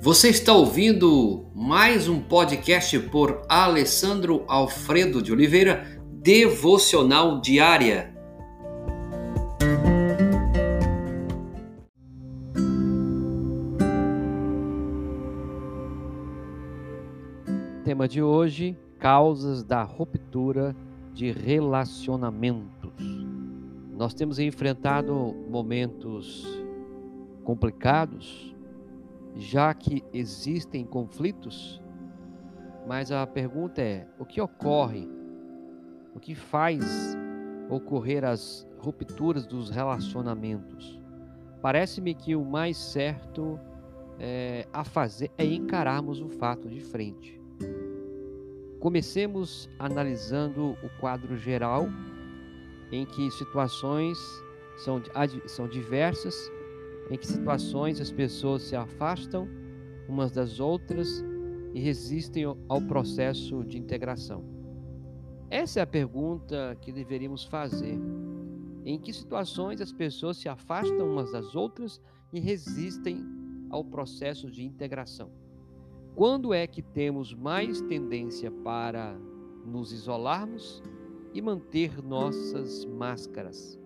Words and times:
Você 0.00 0.28
está 0.28 0.52
ouvindo 0.52 1.50
mais 1.52 2.08
um 2.08 2.20
podcast 2.20 2.96
por 3.10 3.42
Alessandro 3.48 4.44
Alfredo 4.46 5.20
de 5.20 5.32
Oliveira, 5.32 6.00
Devocional 6.12 7.40
Diária. 7.40 8.14
Tema 17.84 18.06
de 18.06 18.22
hoje: 18.22 18.78
causas 19.00 19.64
da 19.64 19.82
ruptura 19.82 20.76
de 21.12 21.32
relacionamentos. 21.32 22.92
Nós 23.96 24.14
temos 24.14 24.38
enfrentado 24.38 25.34
momentos 25.50 26.46
complicados 27.42 28.56
já 29.36 29.72
que 29.74 30.02
existem 30.12 30.84
conflitos, 30.84 31.80
mas 32.86 33.12
a 33.12 33.26
pergunta 33.26 33.82
é: 33.82 34.06
o 34.18 34.24
que 34.24 34.40
ocorre? 34.40 35.08
O 36.14 36.20
que 36.20 36.34
faz 36.34 37.16
ocorrer 37.68 38.24
as 38.24 38.66
rupturas 38.78 39.46
dos 39.46 39.70
relacionamentos? 39.70 41.00
Parece-me 41.60 42.14
que 42.14 42.34
o 42.34 42.44
mais 42.44 42.76
certo 42.76 43.58
é, 44.18 44.66
a 44.72 44.84
fazer 44.84 45.30
é 45.36 45.44
encararmos 45.44 46.20
o 46.20 46.28
fato 46.28 46.68
de 46.68 46.80
frente. 46.80 47.40
Comecemos 48.80 49.68
analisando 49.78 50.76
o 50.82 51.00
quadro 51.00 51.36
geral, 51.36 51.88
em 52.90 53.04
que 53.04 53.30
situações 53.32 54.18
são, 54.76 55.02
são 55.46 55.68
diversas 55.68 56.34
em 57.10 57.16
que 57.16 57.26
situações 57.26 58.00
as 58.00 58.12
pessoas 58.12 58.62
se 58.62 58.76
afastam 58.76 59.48
umas 60.08 60.30
das 60.30 60.60
outras 60.60 61.24
e 61.74 61.80
resistem 61.80 62.44
ao 62.68 62.80
processo 62.82 63.64
de 63.64 63.78
integração? 63.78 64.44
Essa 65.50 65.80
é 65.80 65.82
a 65.82 65.86
pergunta 65.86 66.76
que 66.80 66.92
deveríamos 66.92 67.44
fazer. 67.44 67.98
Em 68.84 68.98
que 68.98 69.12
situações 69.12 69.80
as 69.80 69.92
pessoas 69.92 70.36
se 70.36 70.48
afastam 70.48 71.10
umas 71.10 71.32
das 71.32 71.54
outras 71.54 72.00
e 72.32 72.38
resistem 72.38 73.24
ao 73.70 73.84
processo 73.84 74.50
de 74.50 74.64
integração? 74.64 75.30
Quando 76.14 76.52
é 76.52 76.66
que 76.66 76.82
temos 76.82 77.32
mais 77.32 77.80
tendência 77.82 78.50
para 78.50 79.16
nos 79.64 79.92
isolarmos 79.92 80.82
e 81.32 81.40
manter 81.40 82.02
nossas 82.02 82.84
máscaras? 82.84 83.78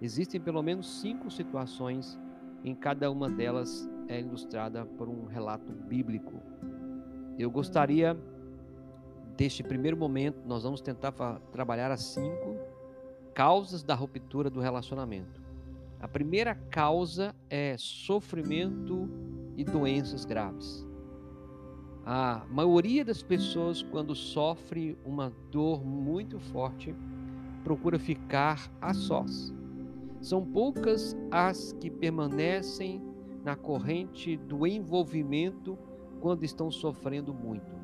Existem 0.00 0.40
pelo 0.40 0.62
menos 0.62 1.00
cinco 1.00 1.30
situações 1.30 2.18
em 2.64 2.74
cada 2.74 3.10
uma 3.10 3.28
delas 3.28 3.88
é 4.08 4.20
ilustrada 4.20 4.84
por 4.84 5.08
um 5.08 5.26
relato 5.26 5.72
bíblico. 5.72 6.40
Eu 7.38 7.50
gostaria, 7.50 8.16
deste 9.36 9.62
primeiro 9.62 9.96
momento, 9.96 10.46
nós 10.46 10.62
vamos 10.62 10.80
tentar 10.80 11.12
trabalhar 11.50 11.90
as 11.90 12.02
cinco 12.02 12.56
causas 13.34 13.82
da 13.82 13.94
ruptura 13.94 14.50
do 14.50 14.60
relacionamento. 14.60 15.40
A 16.00 16.06
primeira 16.06 16.54
causa 16.54 17.34
é 17.48 17.76
sofrimento 17.78 19.08
e 19.56 19.64
doenças 19.64 20.24
graves. 20.24 20.86
A 22.04 22.44
maioria 22.50 23.04
das 23.04 23.22
pessoas, 23.22 23.82
quando 23.82 24.14
sofre 24.14 24.98
uma 25.04 25.32
dor 25.50 25.84
muito 25.84 26.40
forte, 26.40 26.94
procura 27.62 27.98
ficar 27.98 28.68
a 28.80 28.92
sós 28.92 29.54
são 30.22 30.44
poucas 30.44 31.16
as 31.30 31.72
que 31.74 31.90
permanecem 31.90 33.02
na 33.44 33.56
corrente 33.56 34.36
do 34.36 34.66
envolvimento 34.66 35.76
quando 36.20 36.44
estão 36.44 36.70
sofrendo 36.70 37.34
muito. 37.34 37.74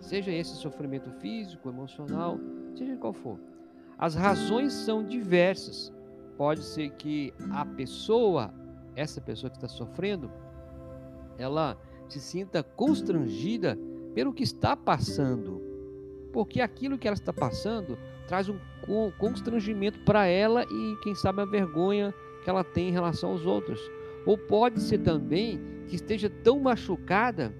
Seja 0.00 0.30
esse 0.30 0.54
sofrimento 0.54 1.10
físico, 1.20 1.68
emocional, 1.68 2.38
seja 2.76 2.96
qual 2.96 3.12
for. 3.12 3.38
As 3.98 4.14
razões 4.14 4.72
são 4.72 5.04
diversas. 5.04 5.92
Pode 6.36 6.62
ser 6.62 6.90
que 6.90 7.34
a 7.50 7.64
pessoa, 7.64 8.54
essa 8.94 9.20
pessoa 9.20 9.50
que 9.50 9.56
está 9.56 9.68
sofrendo, 9.68 10.30
ela 11.36 11.76
se 12.08 12.20
sinta 12.20 12.62
constrangida 12.62 13.76
pelo 14.14 14.32
que 14.32 14.44
está 14.44 14.76
passando. 14.76 15.60
Porque 16.32 16.60
aquilo 16.60 16.98
que 16.98 17.06
ela 17.06 17.14
está 17.14 17.32
passando 17.32 17.98
traz 18.26 18.48
um 18.48 18.58
constrangimento 19.18 20.00
para 20.00 20.26
ela 20.26 20.64
e, 20.64 20.96
quem 21.02 21.14
sabe, 21.14 21.42
a 21.42 21.44
vergonha 21.44 22.14
que 22.42 22.50
ela 22.50 22.64
tem 22.64 22.88
em 22.88 22.92
relação 22.92 23.30
aos 23.30 23.44
outros. 23.44 23.80
Ou 24.24 24.38
pode 24.38 24.80
ser 24.80 24.98
também 24.98 25.60
que 25.86 25.96
esteja 25.96 26.30
tão 26.30 26.58
machucada 26.60 27.54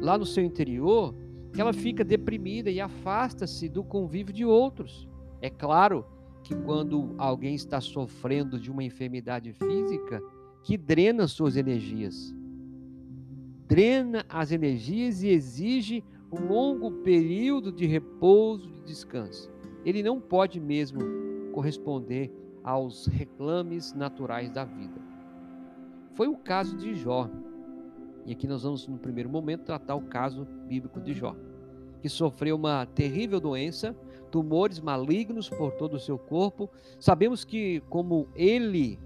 lá 0.00 0.18
no 0.18 0.26
seu 0.26 0.44
interior 0.44 1.14
que 1.52 1.60
ela 1.60 1.72
fica 1.72 2.04
deprimida 2.04 2.70
e 2.70 2.80
afasta-se 2.80 3.68
do 3.68 3.82
convívio 3.82 4.34
de 4.34 4.44
outros. 4.44 5.08
É 5.40 5.48
claro 5.48 6.04
que 6.42 6.54
quando 6.54 7.14
alguém 7.16 7.54
está 7.54 7.80
sofrendo 7.80 8.58
de 8.58 8.70
uma 8.70 8.82
enfermidade 8.82 9.52
física, 9.52 10.20
que 10.62 10.76
drena 10.76 11.26
suas 11.28 11.56
energias, 11.56 12.34
drena 13.66 14.26
as 14.28 14.52
energias 14.52 15.22
e 15.22 15.28
exige 15.28 16.04
um 16.34 16.48
longo 16.48 16.90
período 17.02 17.70
de 17.70 17.86
repouso, 17.86 18.70
de 18.70 18.80
descanso 18.82 19.54
ele 19.84 20.02
não 20.02 20.20
pode 20.20 20.58
mesmo 20.58 21.00
corresponder 21.52 22.32
aos 22.62 23.06
reclames 23.06 23.92
naturais 23.92 24.50
da 24.50 24.64
vida. 24.64 25.00
Foi 26.14 26.26
o 26.26 26.36
caso 26.36 26.76
de 26.76 26.94
Jó. 26.94 27.28
E 28.24 28.32
aqui 28.32 28.46
nós 28.46 28.62
vamos, 28.62 28.88
no 28.88 28.96
primeiro 28.96 29.28
momento, 29.28 29.64
tratar 29.64 29.94
o 29.94 30.02
caso 30.02 30.46
bíblico 30.66 31.00
de 31.00 31.12
Jó, 31.12 31.36
que 32.00 32.08
sofreu 32.08 32.56
uma 32.56 32.86
terrível 32.86 33.38
doença, 33.38 33.94
tumores 34.30 34.80
malignos 34.80 35.50
por 35.50 35.72
todo 35.72 35.94
o 35.94 36.00
seu 36.00 36.18
corpo. 36.18 36.70
Sabemos 36.98 37.44
que, 37.44 37.80
como 37.90 38.26
ele 38.34 38.98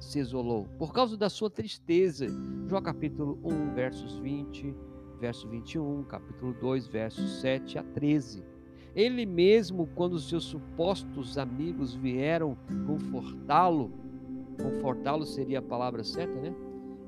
se 0.00 0.18
isolou, 0.18 0.66
por 0.78 0.92
causa 0.92 1.16
da 1.16 1.28
sua 1.28 1.50
tristeza. 1.50 2.26
Jó 2.68 2.80
capítulo 2.80 3.38
1, 3.44 3.74
versos 3.74 4.18
20, 4.18 4.74
verso 5.22 5.46
21, 5.46 6.02
capítulo 6.02 6.52
2, 6.52 6.88
versos 6.88 7.40
7 7.40 7.78
a 7.78 7.82
13. 7.84 8.42
Ele 8.92 9.24
mesmo, 9.24 9.88
quando 9.94 10.18
seus 10.18 10.42
supostos 10.42 11.38
amigos 11.38 11.94
vieram 11.94 12.58
confortá-lo, 12.88 13.92
confortá-lo 14.60 15.24
seria 15.24 15.60
a 15.60 15.62
palavra 15.62 16.02
certa, 16.02 16.40
né? 16.40 16.52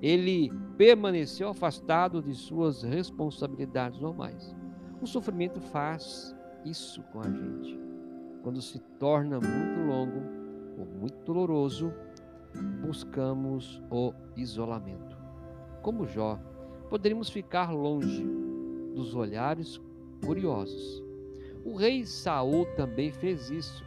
Ele 0.00 0.53
permaneceu 0.78 1.48
afastado 1.48 2.22
de 2.22 2.34
suas 2.34 2.84
responsabilidades 2.84 3.98
normais. 3.98 4.54
O 5.03 5.08
sofrimento 5.08 5.60
faz 5.60 6.36
isso 6.64 7.03
com 7.12 7.19
a 7.19 7.28
gente. 7.28 7.76
Quando 8.44 8.62
se 8.62 8.78
torna 9.00 9.41
muito 9.41 9.80
longo 9.88 10.22
ou 10.78 10.86
muito 10.86 11.19
doloroso, 11.24 11.92
buscamos 12.80 13.82
o 13.91 14.14
isolamento. 14.36 15.19
Como 15.82 16.06
Jó, 16.06 16.38
poderíamos 16.94 17.28
ficar 17.28 17.72
longe 17.72 18.25
dos 18.94 19.15
olhares 19.15 19.81
curiosos 20.25 21.05
o 21.65 21.77
rei 21.77 22.05
Saul 22.05 22.66
também 22.77 23.10
fez 23.10 23.50
isso. 23.50 23.82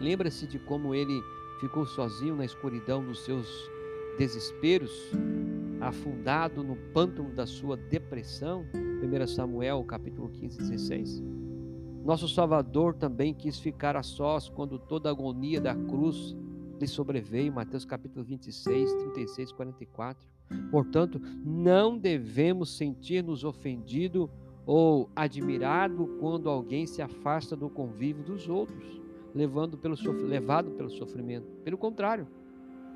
Lembra-se 0.00 0.46
de 0.46 0.58
como 0.60 0.94
ele 0.94 1.20
ficou 1.60 1.84
sozinho 1.84 2.36
na 2.36 2.44
escuridão 2.44 3.04
dos 3.04 3.24
seus 3.24 3.48
desesperos, 4.16 4.92
afundado 5.80 6.62
no 6.62 6.76
pântano 6.94 7.30
da 7.34 7.44
sua 7.44 7.76
depressão? 7.76 8.64
1 8.72 9.26
Samuel, 9.26 9.82
capítulo 9.82 10.28
15, 10.28 10.58
16. 10.58 11.22
Nosso 12.04 12.28
Salvador 12.28 12.94
também 12.94 13.34
quis 13.34 13.58
ficar 13.58 13.96
a 13.96 14.02
sós 14.04 14.48
quando 14.48 14.78
toda 14.78 15.08
a 15.08 15.12
agonia 15.12 15.60
da 15.60 15.74
cruz 15.74 16.36
lhe 16.78 16.86
sobreveio, 16.86 17.52
Mateus 17.52 17.84
capítulo 17.84 18.24
26, 18.24 18.92
36, 18.94 19.52
44. 19.52 20.28
Portanto, 20.70 21.20
não 21.44 21.98
devemos 21.98 22.76
sentir-nos 22.76 23.44
ofendidos 23.44 24.28
ou 24.64 25.08
admirado 25.14 26.06
quando 26.20 26.48
alguém 26.48 26.86
se 26.86 27.00
afasta 27.00 27.56
do 27.56 27.70
convívio 27.70 28.24
dos 28.24 28.48
outros, 28.48 29.00
levando 29.34 29.78
pelo 29.78 29.96
levado 30.26 30.72
pelo 30.72 30.90
sofrimento. 30.90 31.46
Pelo 31.62 31.78
contrário, 31.78 32.26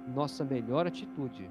nossa 0.08 0.44
melhor 0.44 0.86
atitude 0.86 1.48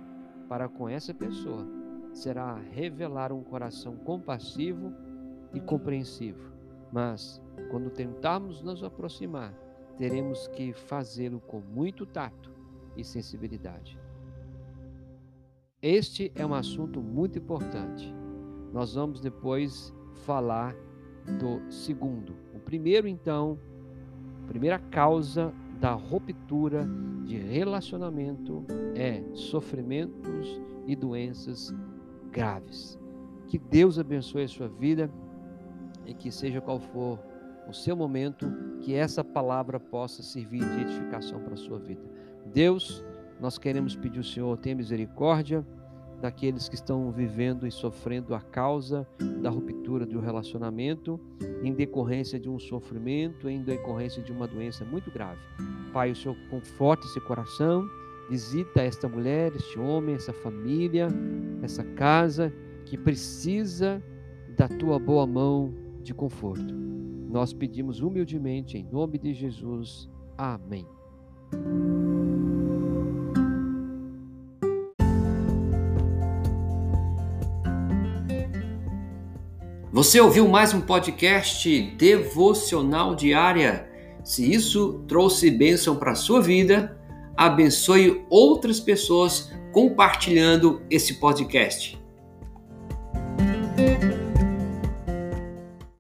para 0.47 0.67
com 0.67 0.89
essa 0.89 1.13
pessoa 1.13 1.65
será 2.13 2.55
revelar 2.55 3.31
um 3.31 3.43
coração 3.43 3.95
compassivo 3.97 4.93
e 5.53 5.59
compreensivo. 5.59 6.51
Mas, 6.91 7.41
quando 7.69 7.89
tentarmos 7.89 8.61
nos 8.61 8.83
aproximar, 8.83 9.53
teremos 9.99 10.47
que 10.47 10.71
fazê-lo 10.71 11.41
com 11.41 11.59
muito 11.59 12.05
tato 12.05 12.49
e 12.95 13.03
sensibilidade. 13.03 13.99
Este 15.81 16.31
é 16.35 16.45
um 16.45 16.53
assunto 16.53 17.01
muito 17.01 17.37
importante. 17.37 18.15
Nós 18.71 18.93
vamos 18.95 19.19
depois 19.19 19.93
falar 20.25 20.73
do 21.37 21.69
segundo. 21.69 22.33
O 22.55 22.59
primeiro, 22.59 23.09
então, 23.09 23.59
primeira 24.47 24.79
causa 24.79 25.53
da 25.81 25.91
ruptura 25.91 26.87
de 27.25 27.35
relacionamento 27.37 28.63
é 28.95 29.21
sofrimentos 29.33 30.61
e 30.87 30.95
doenças 30.95 31.75
graves. 32.31 32.97
Que 33.49 33.57
Deus 33.57 33.99
abençoe 33.99 34.43
a 34.43 34.47
sua 34.47 34.69
vida 34.69 35.11
e 36.05 36.13
que 36.13 36.31
seja 36.31 36.61
qual 36.61 36.79
for 36.79 37.19
o 37.69 37.73
seu 37.73 37.95
momento, 37.95 38.51
que 38.81 38.93
essa 38.93 39.23
palavra 39.23 39.79
possa 39.79 40.23
servir 40.23 40.63
de 40.63 40.81
edificação 40.81 41.39
para 41.39 41.53
a 41.53 41.57
sua 41.57 41.79
vida. 41.79 42.01
Deus, 42.53 43.05
nós 43.39 43.57
queremos 43.57 43.95
pedir 43.95 44.17
ao 44.17 44.23
Senhor, 44.23 44.57
tenha 44.57 44.75
misericórdia 44.75 45.65
daqueles 46.19 46.67
que 46.67 46.75
estão 46.75 47.11
vivendo 47.11 47.65
e 47.65 47.71
sofrendo 47.71 48.35
a 48.35 48.41
causa 48.41 49.07
da 49.41 49.49
ruptura 49.49 50.05
do 50.05 50.19
relacionamento, 50.19 51.19
em 51.63 51.73
decorrência 51.73 52.39
de 52.39 52.49
um 52.49 52.59
sofrimento, 52.59 53.49
em 53.49 53.63
decorrência 53.63 54.21
de 54.21 54.31
uma 54.31 54.47
doença 54.47 54.83
muito 54.83 55.09
grave. 55.11 55.39
Pai, 55.93 56.11
o 56.11 56.15
Senhor 56.15 56.35
conforta 56.49 57.05
esse 57.05 57.21
coração, 57.21 57.87
visita 58.29 58.81
esta 58.81 59.07
mulher, 59.07 59.55
este 59.55 59.79
homem, 59.79 60.15
essa 60.15 60.33
família, 60.33 61.07
essa 61.61 61.83
casa 61.83 62.53
que 62.85 62.97
precisa 62.97 64.03
da 64.57 64.67
tua 64.67 64.99
boa 64.99 65.25
mão 65.25 65.73
de 66.01 66.13
conforto. 66.13 66.75
Nós 67.29 67.53
pedimos 67.53 68.01
humildemente 68.01 68.75
em 68.75 68.83
nome 68.91 69.19
de 69.19 69.35
Jesus. 69.35 70.09
Amém. 70.35 70.83
Você 79.91 80.19
ouviu 80.19 80.47
mais 80.47 80.73
um 80.73 80.81
podcast 80.81 81.81
devocional 81.97 83.13
diária? 83.13 83.87
Se 84.23 84.51
isso 84.51 85.03
trouxe 85.07 85.51
bênção 85.51 85.95
para 85.97 86.13
a 86.13 86.15
sua 86.15 86.41
vida, 86.41 86.99
abençoe 87.37 88.25
outras 88.27 88.79
pessoas 88.79 89.51
compartilhando 89.71 90.81
esse 90.89 91.19
podcast. 91.19 91.98